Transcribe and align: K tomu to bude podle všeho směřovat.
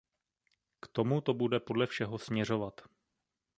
K 0.81 0.87
tomu 0.87 1.21
to 1.21 1.33
bude 1.33 1.59
podle 1.59 1.87
všeho 1.87 2.17
směřovat. 2.17 2.81